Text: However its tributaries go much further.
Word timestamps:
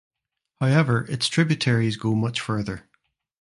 However 0.59 1.05
its 1.09 1.27
tributaries 1.27 1.95
go 1.95 2.15
much 2.15 2.39
further. 2.39 2.89